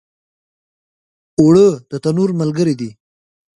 اوړه 1.39 1.67
د 1.89 1.91
تنور 2.03 2.29
ملګری 2.41 2.75
دي 2.79 2.89